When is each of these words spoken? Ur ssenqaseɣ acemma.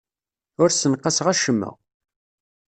Ur 0.61 0.69
ssenqaseɣ 0.71 1.27
acemma. 1.33 1.71